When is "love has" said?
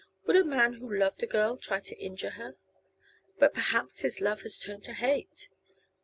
4.19-4.57